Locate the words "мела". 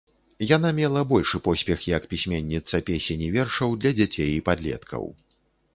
0.77-1.03